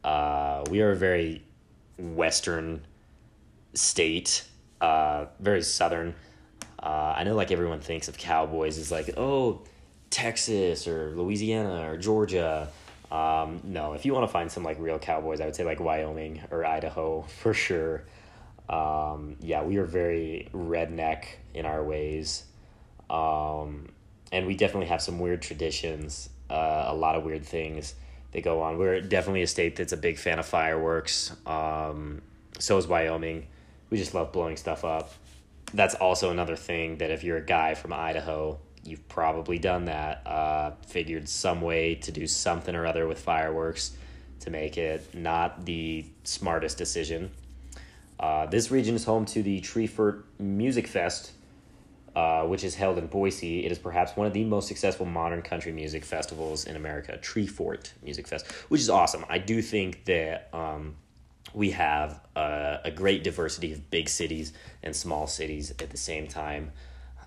Uh, 0.04 0.62
we 0.70 0.82
are 0.82 0.92
a 0.92 0.96
very 0.96 1.42
western 1.98 2.86
state, 3.74 4.44
uh, 4.80 5.26
very 5.40 5.62
southern. 5.62 6.14
Uh, 6.80 7.14
I 7.16 7.24
know 7.24 7.34
like 7.34 7.50
everyone 7.50 7.80
thinks 7.80 8.06
of 8.06 8.16
cowboys 8.16 8.78
as 8.78 8.92
like, 8.92 9.14
oh, 9.16 9.62
Texas 10.10 10.86
or 10.86 11.10
Louisiana 11.16 11.90
or 11.90 11.96
Georgia. 11.96 12.68
Um, 13.10 13.60
no, 13.64 13.94
if 13.94 14.06
you 14.06 14.14
want 14.14 14.28
to 14.28 14.32
find 14.32 14.48
some 14.48 14.62
like 14.62 14.78
real 14.78 15.00
cowboys, 15.00 15.40
I 15.40 15.46
would 15.46 15.56
say 15.56 15.64
like 15.64 15.80
Wyoming 15.80 16.40
or 16.52 16.64
Idaho 16.64 17.22
for 17.40 17.52
sure. 17.52 18.04
Um, 18.68 19.34
yeah, 19.40 19.64
we 19.64 19.78
are 19.78 19.86
very 19.86 20.48
redneck 20.54 21.24
in 21.52 21.66
our 21.66 21.82
ways. 21.82 22.44
Um, 23.10 23.88
and 24.30 24.46
we 24.46 24.54
definitely 24.54 24.86
have 24.86 25.02
some 25.02 25.18
weird 25.18 25.42
traditions, 25.42 26.30
uh, 26.52 26.84
a 26.88 26.94
lot 26.94 27.16
of 27.16 27.24
weird 27.24 27.44
things 27.44 27.94
that 28.32 28.44
go 28.44 28.62
on. 28.62 28.78
We're 28.78 29.00
definitely 29.00 29.42
a 29.42 29.46
state 29.46 29.76
that's 29.76 29.92
a 29.92 29.96
big 29.96 30.18
fan 30.18 30.38
of 30.38 30.46
fireworks. 30.46 31.34
Um, 31.46 32.20
so 32.58 32.76
is 32.76 32.86
Wyoming. 32.86 33.46
We 33.90 33.98
just 33.98 34.14
love 34.14 34.32
blowing 34.32 34.56
stuff 34.56 34.84
up. 34.84 35.12
That's 35.74 35.94
also 35.94 36.30
another 36.30 36.56
thing 36.56 36.98
that 36.98 37.10
if 37.10 37.24
you're 37.24 37.38
a 37.38 37.44
guy 37.44 37.74
from 37.74 37.92
Idaho, 37.92 38.58
you've 38.84 39.06
probably 39.08 39.58
done 39.58 39.86
that. 39.86 40.26
Uh, 40.26 40.72
figured 40.86 41.28
some 41.28 41.62
way 41.62 41.94
to 41.96 42.12
do 42.12 42.26
something 42.26 42.74
or 42.74 42.86
other 42.86 43.06
with 43.06 43.18
fireworks 43.18 43.96
to 44.40 44.50
make 44.50 44.76
it 44.76 45.14
not 45.14 45.64
the 45.64 46.04
smartest 46.24 46.76
decision. 46.76 47.30
Uh, 48.20 48.46
this 48.46 48.70
region 48.70 48.94
is 48.94 49.04
home 49.04 49.24
to 49.24 49.42
the 49.42 49.60
Treefort 49.60 50.22
Music 50.38 50.86
Fest, 50.86 51.32
uh, 52.14 52.42
which 52.44 52.64
is 52.64 52.74
held 52.74 52.98
in 52.98 53.06
Boise. 53.06 53.64
It 53.64 53.72
is 53.72 53.78
perhaps 53.78 54.16
one 54.16 54.26
of 54.26 54.32
the 54.32 54.44
most 54.44 54.68
successful 54.68 55.06
modern 55.06 55.42
country 55.42 55.72
music 55.72 56.04
festivals 56.04 56.64
in 56.64 56.76
America, 56.76 57.18
Treefort 57.20 57.92
Music 58.02 58.26
Fest, 58.26 58.50
which 58.68 58.80
is 58.80 58.90
awesome. 58.90 59.24
I 59.28 59.38
do 59.38 59.62
think 59.62 60.04
that 60.04 60.48
um, 60.52 60.96
we 61.54 61.70
have 61.70 62.20
a, 62.36 62.80
a, 62.84 62.90
great 62.90 63.24
diversity 63.24 63.72
of 63.72 63.90
big 63.90 64.08
cities 64.08 64.52
and 64.82 64.94
small 64.94 65.26
cities 65.26 65.70
at 65.70 65.90
the 65.90 65.96
same 65.96 66.26
time 66.26 66.72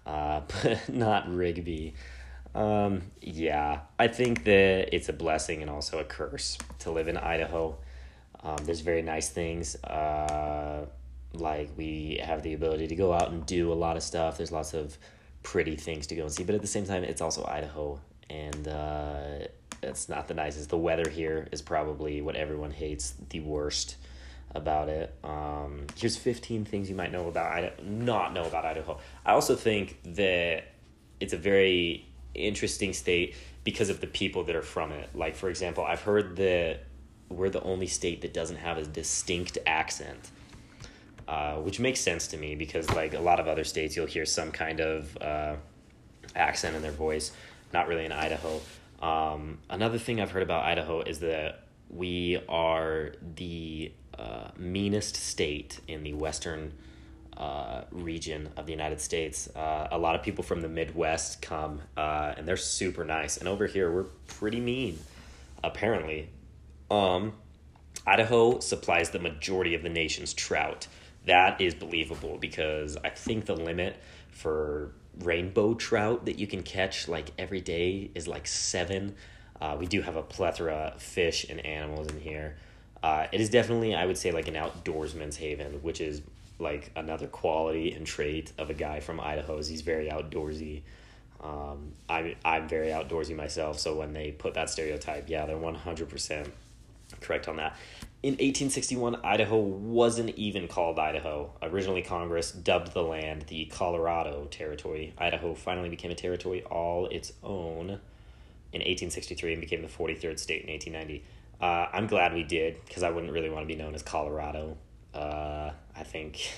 uh, 0.05 0.41
but 0.63 0.89
not 0.89 1.33
Rigby. 1.33 1.93
Um, 2.53 3.01
yeah, 3.21 3.81
I 3.99 4.07
think 4.07 4.45
that 4.45 4.95
it's 4.95 5.09
a 5.09 5.13
blessing 5.13 5.61
and 5.61 5.69
also 5.69 5.99
a 5.99 6.03
curse 6.03 6.57
to 6.79 6.91
live 6.91 7.07
in 7.07 7.17
Idaho. 7.17 7.77
Um, 8.43 8.57
there's 8.63 8.81
very 8.81 9.01
nice 9.01 9.29
things. 9.29 9.75
Uh, 9.83 10.85
like 11.35 11.69
we 11.77 12.19
have 12.23 12.43
the 12.43 12.53
ability 12.53 12.87
to 12.87 12.95
go 12.95 13.13
out 13.13 13.31
and 13.31 13.45
do 13.45 13.71
a 13.71 13.75
lot 13.75 13.97
of 13.97 14.03
stuff. 14.03 14.37
There's 14.37 14.51
lots 14.51 14.73
of 14.73 14.97
pretty 15.43 15.75
things 15.75 16.07
to 16.07 16.15
go 16.15 16.23
and 16.23 16.31
see, 16.31 16.43
but 16.43 16.55
at 16.55 16.61
the 16.61 16.67
same 16.67 16.85
time, 16.85 17.03
it's 17.03 17.21
also 17.21 17.45
Idaho, 17.45 17.99
and 18.29 18.67
uh, 18.67 19.47
it's 19.83 20.09
not 20.09 20.27
the 20.27 20.33
nicest. 20.33 20.69
The 20.69 20.77
weather 20.77 21.09
here 21.09 21.47
is 21.51 21.61
probably 21.61 22.21
what 22.21 22.35
everyone 22.35 22.71
hates 22.71 23.13
the 23.29 23.39
worst 23.41 23.97
about 24.53 24.89
it. 24.89 25.13
Um, 25.23 25.85
here's 25.95 26.17
15 26.17 26.65
things 26.65 26.89
you 26.89 26.95
might 26.95 27.11
know 27.11 27.27
about 27.27 27.51
Idaho, 27.51 27.83
not 27.83 28.33
know 28.33 28.45
about 28.45 28.65
Idaho. 28.65 28.97
I 29.25 29.33
also 29.33 29.55
think 29.55 29.99
that 30.03 30.65
it's 31.19 31.33
a 31.33 31.37
very 31.37 32.05
interesting 32.33 32.93
state 32.93 33.35
because 33.63 33.89
of 33.89 34.01
the 34.01 34.07
people 34.07 34.43
that 34.45 34.55
are 34.55 34.61
from 34.61 34.91
it. 34.91 35.09
Like, 35.13 35.35
for 35.35 35.49
example, 35.49 35.83
I've 35.83 36.01
heard 36.01 36.35
that 36.37 36.81
we're 37.29 37.49
the 37.49 37.61
only 37.63 37.87
state 37.87 38.21
that 38.21 38.33
doesn't 38.33 38.57
have 38.57 38.77
a 38.77 38.83
distinct 38.83 39.57
accent. 39.65 40.29
Uh, 41.27 41.55
which 41.55 41.79
makes 41.79 41.99
sense 41.99 42.27
to 42.27 42.37
me 42.37 42.53
because 42.53 42.87
like 42.91 43.15
a 43.15 43.19
lot 43.19 43.39
of 43.39 43.47
other 43.47 43.63
states 43.63 43.95
you'll 43.95 44.05
hear 44.05 44.27
some 44.27 44.51
kind 44.51 44.79
of 44.79 45.17
uh, 45.21 45.55
accent 46.35 46.75
in 46.75 46.83
their 46.83 46.91
voice 46.91 47.31
not 47.73 47.87
really 47.87 48.05
in 48.05 48.11
idaho 48.11 48.61
um, 49.01 49.57
another 49.71 49.97
thing 49.97 50.21
i've 50.21 50.29
heard 50.29 50.43
about 50.43 50.63
idaho 50.63 51.01
is 51.01 51.19
that 51.19 51.63
we 51.89 52.39
are 52.47 53.13
the 53.37 53.91
uh, 54.19 54.49
meanest 54.55 55.15
state 55.15 55.79
in 55.87 56.03
the 56.03 56.13
western 56.13 56.71
uh, 57.37 57.81
region 57.91 58.49
of 58.55 58.65
the 58.65 58.71
United 58.71 59.01
States. 59.01 59.49
Uh, 59.55 59.89
a 59.91 59.97
lot 59.97 60.15
of 60.15 60.23
people 60.23 60.43
from 60.43 60.61
the 60.61 60.69
Midwest 60.69 61.41
come, 61.41 61.81
uh, 61.97 62.33
and 62.37 62.47
they're 62.47 62.55
super 62.55 63.03
nice. 63.03 63.37
And 63.37 63.47
over 63.47 63.67
here, 63.67 63.91
we're 63.91 64.05
pretty 64.27 64.61
mean, 64.61 64.99
apparently. 65.63 66.29
Um, 66.89 67.33
Idaho 68.07 68.59
supplies 68.59 69.09
the 69.09 69.19
majority 69.19 69.73
of 69.73 69.83
the 69.83 69.89
nation's 69.89 70.33
trout. 70.33 70.87
That 71.25 71.59
is 71.59 71.73
believable 71.73 72.37
because 72.39 72.97
I 73.03 73.09
think 73.09 73.45
the 73.45 73.55
limit 73.55 73.97
for 74.31 74.91
rainbow 75.19 75.73
trout 75.73 76.25
that 76.25 76.37
you 76.37 76.45
can 76.45 76.61
catch 76.61 77.07
like 77.07 77.31
every 77.37 77.61
day 77.61 78.11
is 78.13 78.27
like 78.27 78.47
seven. 78.47 79.15
Uh, 79.59 79.77
we 79.79 79.87
do 79.87 80.01
have 80.01 80.15
a 80.15 80.21
plethora 80.21 80.91
of 80.95 81.01
fish 81.01 81.45
and 81.49 81.65
animals 81.65 82.07
in 82.07 82.19
here. 82.19 82.57
Uh, 83.01 83.27
it 83.31 83.39
is 83.39 83.49
definitely, 83.49 83.95
I 83.95 84.05
would 84.05 84.17
say, 84.17 84.31
like 84.31 84.47
an 84.47 84.55
outdoorsman's 84.55 85.37
haven, 85.37 85.81
which 85.83 86.01
is 86.01 86.21
like 86.59 86.91
another 86.95 87.27
quality 87.27 87.93
and 87.93 88.05
trait 88.05 88.51
of 88.57 88.69
a 88.69 88.73
guy 88.73 88.99
from 88.99 89.19
Idaho. 89.19 89.57
Is 89.57 89.67
he's 89.67 89.81
very 89.81 90.09
outdoorsy. 90.09 90.81
Um, 91.43 91.93
I'm 92.09 92.35
I'm 92.43 92.67
very 92.67 92.87
outdoorsy 92.87 93.35
myself, 93.35 93.79
so 93.79 93.95
when 93.95 94.13
they 94.13 94.31
put 94.31 94.55
that 94.55 94.69
stereotype, 94.69 95.29
yeah, 95.29 95.45
they're 95.45 95.57
one 95.57 95.75
hundred 95.75 96.09
percent 96.09 96.51
correct 97.25 97.47
on 97.47 97.57
that. 97.57 97.75
In 98.23 98.33
1861, 98.33 99.17
Idaho 99.23 99.57
wasn't 99.59 100.31
even 100.31 100.67
called 100.67 100.97
Idaho. 100.97 101.51
Originally, 101.61 102.01
Congress 102.01 102.51
dubbed 102.51 102.93
the 102.93 103.03
land 103.03 103.43
the 103.47 103.65
Colorado 103.65 104.47
Territory. 104.49 105.13
Idaho 105.17 105.53
finally 105.53 105.89
became 105.89 106.11
a 106.11 106.15
territory 106.15 106.63
all 106.63 107.07
its 107.07 107.33
own 107.43 107.99
in 108.73 108.81
1863 108.81 109.53
and 109.53 109.61
became 109.61 109.81
the 109.81 109.87
43rd 109.87 110.39
state 110.39 110.63
in 110.63 110.71
1890. 110.71 111.23
Uh, 111.61 111.87
I'm 111.93 112.07
glad 112.07 112.33
we 112.33 112.43
did 112.43 112.83
because 112.85 113.03
I 113.03 113.11
wouldn't 113.11 113.31
really 113.31 113.49
want 113.49 113.63
to 113.63 113.67
be 113.67 113.79
known 113.79 113.95
as 113.95 114.01
Colorado. 114.01 114.77
Uh, 115.13 115.71
I 115.95 116.03
think 116.03 116.51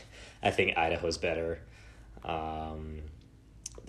I 0.43 0.51
think 0.51 0.77
Idaho's 0.77 1.17
better. 1.17 1.59
Um, 2.23 3.01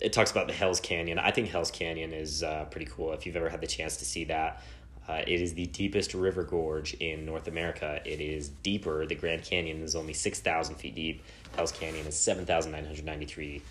it 0.01 0.13
talks 0.13 0.31
about 0.31 0.47
the 0.47 0.53
Hell's 0.53 0.81
Canyon. 0.81 1.19
I 1.19 1.31
think 1.31 1.49
Hell's 1.49 1.71
Canyon 1.71 2.13
is 2.13 2.43
uh, 2.43 2.67
pretty 2.71 2.87
cool. 2.87 3.13
If 3.13 3.27
you've 3.27 3.37
ever 3.37 3.49
had 3.49 3.61
the 3.61 3.67
chance 3.67 3.97
to 3.97 4.05
see 4.05 4.25
that, 4.25 4.63
uh, 5.09 5.23
it 5.27 5.41
is 5.41 5.55
the 5.55 5.67
deepest 5.67 6.13
river 6.15 6.43
gorge 6.43 6.95
in 6.95 7.25
North 7.25 7.49
America. 7.49 8.01
It 8.05 8.21
is 8.21 8.49
deeper. 8.49 9.07
The 9.07 9.15
Grand 9.15 9.43
Canyon 9.43 9.83
is 9.83 9.97
only 9.97 10.13
six 10.13 10.41
thousand 10.41 10.77
feet 10.77 10.95
deep. 10.95 11.23
Hell's 11.57 11.73
Canyon 11.73 12.07
is 12.07 12.17
seven 12.17 12.45
thousand 12.45 12.73
nine 12.73 12.85
hundred 12.85 13.05
ninety 13.05 13.27
three 13.27 13.63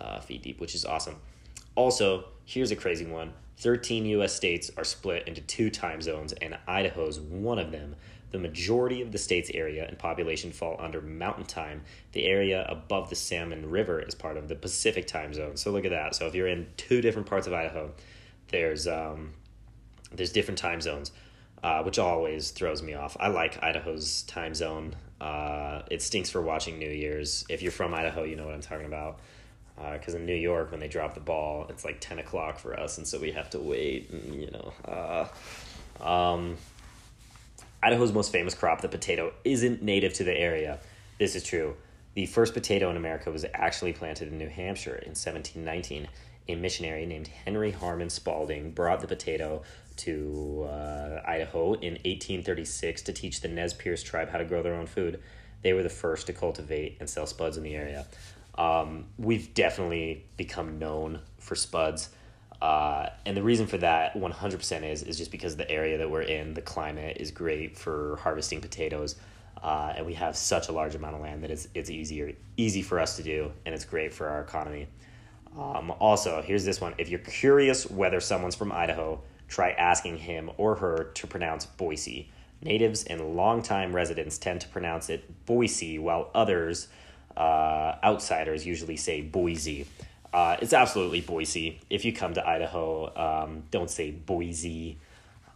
uh, 0.00 0.20
feet 0.20 0.42
deep, 0.42 0.60
which 0.60 0.74
is 0.74 0.84
awesome. 0.84 1.16
Also, 1.74 2.24
here's 2.44 2.70
a 2.70 2.76
crazy 2.76 3.04
one 3.04 3.32
13 3.58 4.04
U.S. 4.06 4.34
states 4.34 4.70
are 4.76 4.84
split 4.84 5.26
into 5.26 5.40
two 5.42 5.70
time 5.70 6.02
zones, 6.02 6.32
and 6.34 6.58
Idaho's 6.66 7.20
one 7.20 7.58
of 7.58 7.72
them. 7.72 7.96
The 8.32 8.38
majority 8.38 9.02
of 9.02 9.12
the 9.12 9.18
state's 9.18 9.50
area 9.50 9.86
and 9.86 9.98
population 9.98 10.50
fall 10.50 10.76
under 10.78 11.00
Mountain 11.00 11.44
Time. 11.44 11.82
The 12.12 12.26
area 12.26 12.66
above 12.68 13.08
the 13.08 13.16
Salmon 13.16 13.70
River 13.70 14.00
is 14.00 14.14
part 14.14 14.36
of 14.36 14.48
the 14.48 14.56
Pacific 14.56 15.06
Time 15.06 15.32
Zone. 15.32 15.56
So 15.56 15.70
look 15.70 15.84
at 15.84 15.90
that. 15.90 16.14
So 16.14 16.26
if 16.26 16.34
you're 16.34 16.48
in 16.48 16.66
two 16.76 17.00
different 17.00 17.28
parts 17.28 17.46
of 17.46 17.52
Idaho, 17.52 17.92
there's 18.48 18.86
um, 18.86 19.32
there's 20.12 20.32
different 20.32 20.58
time 20.58 20.80
zones, 20.80 21.12
uh, 21.62 21.82
which 21.82 21.98
always 21.98 22.50
throws 22.50 22.82
me 22.82 22.94
off. 22.94 23.16
I 23.18 23.28
like 23.28 23.62
Idaho's 23.62 24.22
time 24.22 24.54
zone. 24.54 24.94
Uh, 25.20 25.82
it 25.90 26.02
stinks 26.02 26.30
for 26.30 26.42
watching 26.42 26.78
New 26.78 26.90
Year's. 26.90 27.44
If 27.48 27.62
you're 27.62 27.72
from 27.72 27.94
Idaho, 27.94 28.24
you 28.24 28.36
know 28.36 28.44
what 28.44 28.54
I'm 28.54 28.60
talking 28.60 28.86
about 28.86 29.18
because 29.92 30.14
uh, 30.14 30.18
in 30.18 30.26
New 30.26 30.34
York 30.34 30.70
when 30.70 30.80
they 30.80 30.88
drop 30.88 31.14
the 31.14 31.20
ball, 31.20 31.66
it's 31.68 31.84
like 31.84 32.00
ten 32.00 32.18
o'clock 32.18 32.58
for 32.58 32.78
us, 32.78 32.98
and 32.98 33.06
so 33.06 33.18
we 33.18 33.32
have 33.32 33.50
to 33.50 33.58
wait. 33.58 34.10
And 34.10 34.40
you 34.40 34.50
know, 34.50 34.72
uh, 36.00 36.04
um, 36.04 36.56
Idaho's 37.82 38.12
most 38.12 38.32
famous 38.32 38.54
crop, 38.54 38.80
the 38.80 38.88
potato, 38.88 39.32
isn't 39.44 39.82
native 39.82 40.14
to 40.14 40.24
the 40.24 40.36
area. 40.36 40.78
This 41.18 41.34
is 41.34 41.44
true. 41.44 41.76
The 42.14 42.26
first 42.26 42.54
potato 42.54 42.90
in 42.90 42.96
America 42.96 43.30
was 43.30 43.44
actually 43.52 43.92
planted 43.92 44.28
in 44.28 44.38
New 44.38 44.48
Hampshire 44.48 44.96
in 44.96 45.10
1719. 45.10 46.08
A 46.48 46.54
missionary 46.54 47.06
named 47.06 47.28
Henry 47.28 47.72
Harmon 47.72 48.10
Spalding 48.10 48.70
brought 48.70 49.00
the 49.00 49.08
potato 49.08 49.62
to 49.96 50.66
uh, 50.68 51.22
Idaho 51.26 51.72
in 51.74 51.94
1836 51.94 53.02
to 53.02 53.12
teach 53.12 53.40
the 53.40 53.48
Nez 53.48 53.74
Perce 53.74 54.02
tribe 54.02 54.30
how 54.30 54.38
to 54.38 54.44
grow 54.44 54.62
their 54.62 54.74
own 54.74 54.86
food. 54.86 55.20
They 55.62 55.72
were 55.72 55.82
the 55.82 55.88
first 55.88 56.26
to 56.28 56.32
cultivate 56.32 56.98
and 57.00 57.08
sell 57.08 57.26
spuds 57.26 57.56
in 57.56 57.62
the 57.62 57.74
area. 57.74 58.06
Um, 58.56 59.06
we've 59.18 59.52
definitely 59.54 60.24
become 60.36 60.78
known 60.78 61.20
for 61.38 61.54
spuds. 61.54 62.10
Uh, 62.60 63.10
and 63.26 63.36
the 63.36 63.42
reason 63.42 63.66
for 63.66 63.78
that 63.78 64.14
100% 64.14 64.90
is 64.90 65.02
is 65.02 65.18
just 65.18 65.30
because 65.30 65.56
the 65.56 65.70
area 65.70 65.98
that 65.98 66.10
we're 66.10 66.22
in, 66.22 66.54
the 66.54 66.62
climate 66.62 67.18
is 67.20 67.30
great 67.30 67.76
for 67.76 68.18
harvesting 68.22 68.60
potatoes. 68.60 69.16
Uh, 69.62 69.94
and 69.96 70.06
we 70.06 70.14
have 70.14 70.36
such 70.36 70.68
a 70.68 70.72
large 70.72 70.94
amount 70.94 71.16
of 71.16 71.20
land 71.20 71.42
that 71.42 71.50
it's, 71.50 71.68
it's 71.74 71.90
easier 71.90 72.32
easy 72.56 72.82
for 72.82 73.00
us 73.00 73.16
to 73.16 73.22
do, 73.22 73.52
and 73.64 73.74
it's 73.74 73.84
great 73.84 74.12
for 74.12 74.28
our 74.28 74.40
economy. 74.40 74.86
Um, 75.58 75.90
also, 76.00 76.42
here's 76.42 76.64
this 76.64 76.80
one. 76.80 76.94
If 76.98 77.08
you're 77.08 77.18
curious 77.18 77.90
whether 77.90 78.20
someone's 78.20 78.54
from 78.54 78.72
Idaho, 78.72 79.22
try 79.48 79.70
asking 79.70 80.18
him 80.18 80.50
or 80.56 80.76
her 80.76 81.04
to 81.14 81.26
pronounce 81.26 81.66
Boise. 81.66 82.30
Natives 82.62 83.04
and 83.04 83.36
longtime 83.36 83.94
residents 83.94 84.38
tend 84.38 84.60
to 84.62 84.68
pronounce 84.68 85.08
it 85.08 85.46
Boise, 85.46 85.98
while 85.98 86.30
others, 86.34 86.88
uh, 87.36 87.94
outsiders, 88.02 88.66
usually 88.66 88.96
say 88.96 89.20
Boise. 89.22 89.86
Uh, 90.32 90.56
it's 90.60 90.72
absolutely 90.72 91.20
Boise. 91.20 91.80
If 91.88 92.04
you 92.04 92.12
come 92.12 92.34
to 92.34 92.46
Idaho, 92.46 93.12
um, 93.16 93.62
don't 93.70 93.90
say 93.90 94.10
Boise. 94.10 94.98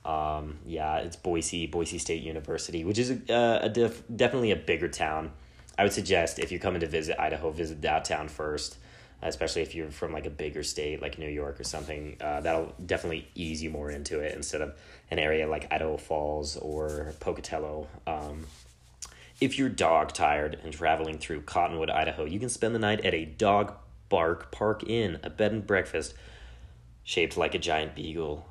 Um, 0.04 0.58
yeah, 0.64 0.98
it's 0.98 1.16
Boise, 1.16 1.66
Boise 1.66 1.98
State 1.98 2.22
University, 2.22 2.84
which 2.84 2.98
is 2.98 3.10
a, 3.10 3.60
a 3.62 3.68
def- 3.68 4.02
definitely 4.14 4.52
a 4.52 4.56
bigger 4.56 4.88
town. 4.88 5.32
I 5.76 5.82
would 5.82 5.92
suggest 5.92 6.38
if 6.38 6.50
you're 6.50 6.60
coming 6.60 6.80
to 6.80 6.86
visit 6.86 7.20
Idaho, 7.20 7.50
visit 7.50 7.82
that 7.82 8.06
town 8.06 8.28
first 8.28 8.78
especially 9.22 9.62
if 9.62 9.74
you're 9.74 9.90
from 9.90 10.12
like 10.12 10.26
a 10.26 10.30
bigger 10.30 10.62
state 10.62 11.02
like 11.02 11.18
New 11.18 11.28
York 11.28 11.60
or 11.60 11.64
something. 11.64 12.16
Uh, 12.20 12.40
that'll 12.40 12.72
definitely 12.84 13.28
ease 13.34 13.62
you 13.62 13.70
more 13.70 13.90
into 13.90 14.20
it 14.20 14.34
instead 14.34 14.60
of 14.60 14.74
an 15.10 15.18
area 15.18 15.46
like 15.46 15.72
Idaho 15.72 15.96
Falls 15.96 16.56
or 16.56 17.12
Pocatello. 17.20 17.86
Um, 18.06 18.46
if 19.40 19.58
you're 19.58 19.68
dog 19.68 20.12
tired 20.12 20.58
and 20.62 20.72
traveling 20.72 21.18
through 21.18 21.42
Cottonwood, 21.42 21.90
Idaho, 21.90 22.24
you 22.24 22.38
can 22.38 22.48
spend 22.48 22.74
the 22.74 22.78
night 22.78 23.04
at 23.04 23.14
a 23.14 23.24
dog 23.24 23.74
bark 24.08 24.50
park 24.50 24.82
inn, 24.86 25.18
a 25.22 25.30
bed 25.30 25.52
and 25.52 25.66
breakfast 25.66 26.14
shaped 27.04 27.36
like 27.36 27.54
a 27.54 27.58
giant 27.58 27.94
beagle. 27.94 28.46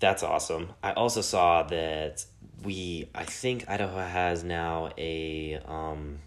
That's 0.00 0.22
awesome. 0.22 0.70
I 0.82 0.92
also 0.92 1.20
saw 1.20 1.62
that 1.64 2.24
we, 2.64 3.08
I 3.14 3.24
think 3.24 3.68
Idaho 3.68 3.98
has 3.98 4.42
now 4.42 4.90
a 4.98 5.60
um, 5.66 6.18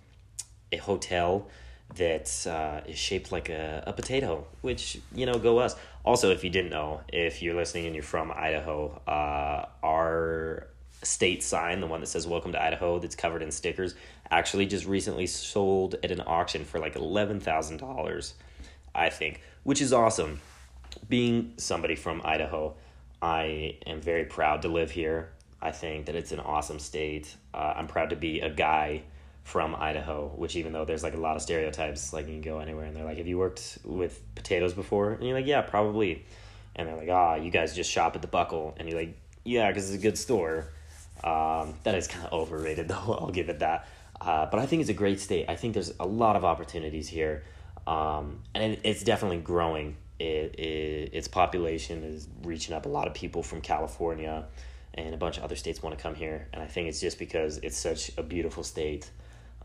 a 0.71 0.77
hotel 0.77 1.47
that 1.95 2.45
uh, 2.47 2.81
is 2.87 2.97
shaped 2.97 3.31
like 3.31 3.49
a, 3.49 3.83
a 3.87 3.93
potato, 3.93 4.45
which, 4.61 4.99
you 5.13 5.25
know, 5.25 5.39
go 5.39 5.57
us. 5.59 5.75
Also, 6.05 6.31
if 6.31 6.43
you 6.43 6.49
didn't 6.49 6.69
know, 6.69 7.01
if 7.11 7.41
you're 7.41 7.55
listening 7.55 7.85
and 7.85 7.95
you're 7.95 8.03
from 8.03 8.31
Idaho, 8.31 9.01
uh, 9.07 9.65
our 9.83 10.67
state 11.03 11.43
sign, 11.43 11.79
the 11.79 11.87
one 11.87 12.01
that 12.01 12.07
says 12.07 12.27
Welcome 12.27 12.51
to 12.53 12.61
Idaho, 12.61 12.99
that's 12.99 13.15
covered 13.15 13.41
in 13.41 13.51
stickers, 13.51 13.95
actually 14.29 14.65
just 14.65 14.85
recently 14.85 15.27
sold 15.27 15.95
at 16.03 16.11
an 16.11 16.21
auction 16.25 16.65
for 16.65 16.79
like 16.79 16.95
$11,000, 16.95 18.33
I 18.93 19.09
think, 19.09 19.41
which 19.63 19.81
is 19.81 19.93
awesome. 19.93 20.41
Being 21.07 21.53
somebody 21.57 21.95
from 21.95 22.21
Idaho, 22.23 22.75
I 23.21 23.77
am 23.85 24.01
very 24.01 24.25
proud 24.25 24.61
to 24.63 24.67
live 24.67 24.91
here. 24.91 25.29
I 25.61 25.71
think 25.71 26.05
that 26.05 26.15
it's 26.15 26.31
an 26.31 26.39
awesome 26.39 26.79
state. 26.79 27.35
Uh, 27.53 27.73
I'm 27.75 27.87
proud 27.87 28.11
to 28.11 28.15
be 28.15 28.41
a 28.41 28.49
guy 28.49 29.03
from 29.47 29.73
Idaho, 29.75 30.29
which 30.35 30.57
even 30.57 30.73
though 30.73 30.83
there's 30.83 31.03
like 31.03 31.13
a 31.13 31.17
lot 31.17 31.37
of 31.37 31.41
stereotypes, 31.41 32.11
like 32.11 32.27
you 32.27 32.33
can 32.33 32.41
go 32.41 32.59
anywhere 32.59 32.83
and 32.83 32.93
they're 32.93 33.05
like, 33.05 33.17
Have 33.17 33.27
you 33.27 33.37
worked 33.37 33.77
with 33.85 34.21
potatoes 34.35 34.73
before? 34.73 35.13
And 35.13 35.23
you're 35.23 35.37
like, 35.37 35.45
Yeah, 35.45 35.61
probably. 35.61 36.25
And 36.75 36.85
they're 36.85 36.97
like, 36.97 37.07
Ah, 37.09 37.35
you 37.35 37.49
guys 37.49 37.73
just 37.73 37.89
shop 37.89 38.17
at 38.17 38.21
the 38.21 38.27
Buckle. 38.27 38.75
And 38.77 38.89
you're 38.89 38.99
like, 38.99 39.17
Yeah, 39.45 39.69
because 39.69 39.89
it's 39.89 39.97
a 39.97 40.01
good 40.01 40.17
store. 40.17 40.67
Um, 41.23 41.75
that 41.83 41.95
is 41.95 42.09
kind 42.09 42.25
of 42.25 42.33
overrated, 42.33 42.87
though. 42.89 43.17
I'll 43.21 43.31
give 43.31 43.47
it 43.47 43.59
that. 43.59 43.87
Uh, 44.19 44.47
but 44.47 44.59
I 44.59 44.65
think 44.65 44.81
it's 44.81 44.89
a 44.89 44.93
great 44.93 45.21
state. 45.21 45.45
I 45.47 45.55
think 45.55 45.73
there's 45.73 45.93
a 45.97 46.05
lot 46.05 46.35
of 46.35 46.43
opportunities 46.43 47.07
here. 47.07 47.45
Um, 47.87 48.41
and 48.53 48.73
it, 48.73 48.81
it's 48.83 49.01
definitely 49.01 49.37
growing. 49.37 49.95
It, 50.19 50.59
it, 50.59 51.11
its 51.13 51.29
population 51.29 52.03
is 52.03 52.27
reaching 52.43 52.75
up. 52.75 52.85
A 52.85 52.89
lot 52.89 53.07
of 53.07 53.13
people 53.13 53.43
from 53.43 53.61
California 53.61 54.43
and 54.93 55.13
a 55.13 55.17
bunch 55.17 55.37
of 55.37 55.45
other 55.45 55.55
states 55.55 55.81
want 55.81 55.97
to 55.97 56.03
come 56.03 56.15
here. 56.15 56.49
And 56.51 56.61
I 56.61 56.65
think 56.65 56.89
it's 56.89 56.99
just 56.99 57.17
because 57.17 57.59
it's 57.59 57.77
such 57.77 58.11
a 58.17 58.23
beautiful 58.23 58.63
state. 58.63 59.09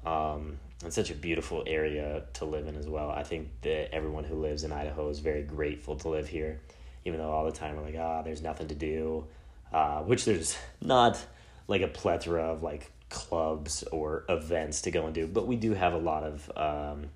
Um, 0.04 0.59
it's 0.85 0.97
such 0.97 1.11
a 1.11 1.14
beautiful 1.14 1.62
area 1.66 2.25
to 2.35 2.44
live 2.44 2.66
in 2.66 2.76
as 2.76 2.88
well. 2.88 3.11
I 3.11 3.23
think 3.23 3.49
that 3.62 3.94
everyone 3.94 4.25
who 4.25 4.35
lives 4.35 4.64
in 4.64 4.72
Idaho 4.72 5.09
is 5.09 5.20
very 5.20 5.42
grateful 5.42 5.96
to 5.96 6.09
live 6.09 6.29
here, 6.29 6.61
even 7.05 7.20
though 7.20 7.31
all 7.31 7.44
the 7.44 7.53
time 7.53 7.77
we're 7.77 7.85
like, 7.85 7.94
ah, 7.98 8.18
oh, 8.18 8.22
there's 8.24 8.42
nothing 8.42 8.68
to 8.68 8.74
do, 8.74 9.27
uh, 9.72 10.00
which 10.00 10.24
there's 10.24 10.57
not 10.81 11.24
like 11.68 11.83
a 11.83 11.88
plethora 11.88 12.42
of 12.42 12.62
like 12.62 12.90
clubs 13.11 13.85
or 13.85 14.24
events 14.29 14.83
to 14.83 14.90
go 14.90 15.07
and 15.07 15.14
do, 15.14 15.27
but 15.27 15.46
we 15.46 15.57
do 15.57 15.74
have 15.74 15.92
a 15.92 15.98
lot 15.98 16.24
of 16.24 16.50
um, 16.57 17.07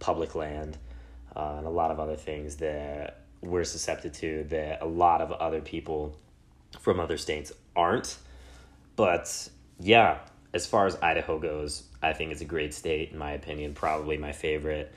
public 0.00 0.34
land 0.34 0.76
uh, 1.36 1.54
and 1.58 1.66
a 1.66 1.70
lot 1.70 1.90
of 1.90 2.00
other 2.00 2.16
things 2.16 2.56
that 2.56 3.20
we're 3.40 3.64
susceptible 3.64 4.14
to 4.14 4.44
that 4.44 4.82
a 4.82 4.86
lot 4.86 5.20
of 5.20 5.32
other 5.32 5.60
people 5.60 6.16
from 6.80 7.00
other 7.00 7.18
states 7.18 7.52
aren't. 7.76 8.16
But 8.96 9.48
yeah, 9.78 10.18
as 10.54 10.66
far 10.66 10.86
as 10.86 10.96
Idaho 11.02 11.38
goes, 11.38 11.84
I 12.02 12.12
think 12.12 12.32
it's 12.32 12.42
a 12.42 12.46
great 12.46 12.74
state, 12.74 13.12
in 13.12 13.18
my 13.18 13.32
opinion, 13.32 13.74
probably 13.74 14.16
my 14.18 14.32
favorite. 14.32 14.92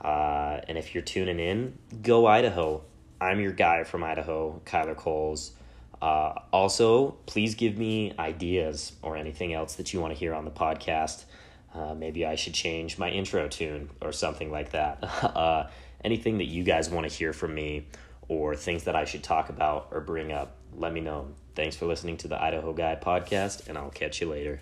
Uh, 0.00 0.60
and 0.68 0.78
if 0.78 0.94
you're 0.94 1.02
tuning 1.02 1.40
in, 1.40 1.76
go 2.02 2.26
Idaho. 2.26 2.82
I'm 3.20 3.40
your 3.40 3.52
guy 3.52 3.84
from 3.84 4.02
Idaho, 4.02 4.60
Kyler 4.64 4.96
Coles. 4.96 5.52
Uh, 6.00 6.32
also, 6.52 7.10
please 7.26 7.54
give 7.54 7.76
me 7.76 8.14
ideas 8.18 8.92
or 9.02 9.16
anything 9.16 9.52
else 9.52 9.74
that 9.74 9.92
you 9.92 10.00
want 10.00 10.14
to 10.14 10.18
hear 10.18 10.32
on 10.32 10.44
the 10.44 10.50
podcast. 10.50 11.24
Uh, 11.74 11.94
maybe 11.94 12.24
I 12.24 12.36
should 12.36 12.54
change 12.54 12.98
my 12.98 13.10
intro 13.10 13.46
tune 13.48 13.90
or 14.00 14.12
something 14.12 14.50
like 14.50 14.70
that. 14.70 14.98
uh, 15.22 15.68
anything 16.02 16.38
that 16.38 16.46
you 16.46 16.62
guys 16.62 16.88
want 16.88 17.08
to 17.08 17.14
hear 17.14 17.32
from 17.32 17.54
me 17.54 17.86
or 18.28 18.56
things 18.56 18.84
that 18.84 18.96
I 18.96 19.04
should 19.04 19.22
talk 19.22 19.50
about 19.50 19.88
or 19.90 20.00
bring 20.00 20.32
up, 20.32 20.56
let 20.74 20.92
me 20.92 21.00
know. 21.00 21.28
Thanks 21.54 21.76
for 21.76 21.86
listening 21.86 22.16
to 22.18 22.28
the 22.28 22.40
Idaho 22.40 22.72
Guy 22.72 22.96
podcast, 23.00 23.68
and 23.68 23.76
I'll 23.76 23.90
catch 23.90 24.20
you 24.20 24.30
later. 24.30 24.60